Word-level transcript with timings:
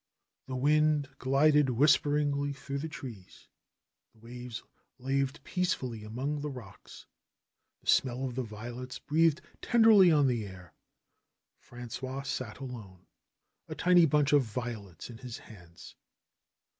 The 0.47 0.55
wind 0.55 1.09
glided 1.19 1.69
whisperingly 1.69 2.53
through 2.53 2.79
the 2.79 2.89
trees; 2.89 3.47
the 4.13 4.17
waves 4.17 4.63
laved 4.97 5.43
peacefully 5.43 6.03
among 6.03 6.41
the 6.41 6.49
rocks; 6.49 7.05
the 7.81 7.85
smell 7.87 8.25
of 8.25 8.33
the 8.33 8.41
violets 8.41 8.97
breathed 8.97 9.41
tenderly 9.61 10.11
on 10.11 10.25
the 10.25 10.43
air. 10.47 10.73
Frangois 11.59 12.23
sat 12.25 12.57
alone, 12.57 13.05
a 13.67 13.75
tiny 13.75 14.07
bunch 14.07 14.33
of 14.33 14.41
violets 14.41 15.11
in 15.11 15.19
his 15.19 15.37
hands. 15.37 15.95